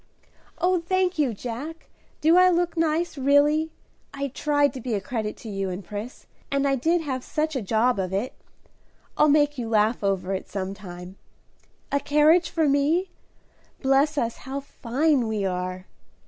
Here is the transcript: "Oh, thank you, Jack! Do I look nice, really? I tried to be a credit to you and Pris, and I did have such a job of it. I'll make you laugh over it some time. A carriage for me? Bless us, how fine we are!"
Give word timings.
"Oh, 0.57 0.79
thank 0.79 1.19
you, 1.19 1.31
Jack! 1.31 1.87
Do 2.21 2.35
I 2.35 2.49
look 2.49 2.75
nice, 2.75 3.19
really? 3.19 3.69
I 4.11 4.29
tried 4.29 4.73
to 4.73 4.81
be 4.81 4.95
a 4.95 4.99
credit 4.99 5.37
to 5.37 5.47
you 5.49 5.69
and 5.69 5.85
Pris, 5.85 6.25
and 6.49 6.67
I 6.67 6.73
did 6.73 7.01
have 7.01 7.23
such 7.23 7.55
a 7.55 7.61
job 7.61 7.99
of 7.99 8.11
it. 8.11 8.33
I'll 9.15 9.29
make 9.29 9.59
you 9.59 9.69
laugh 9.69 10.03
over 10.03 10.33
it 10.33 10.49
some 10.49 10.73
time. 10.73 11.17
A 11.91 11.99
carriage 11.99 12.49
for 12.49 12.67
me? 12.67 13.11
Bless 13.83 14.17
us, 14.17 14.37
how 14.37 14.59
fine 14.61 15.27
we 15.27 15.45
are!" 15.45 15.85